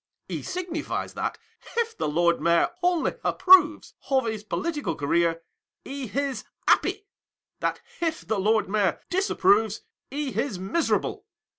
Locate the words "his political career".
4.25-5.43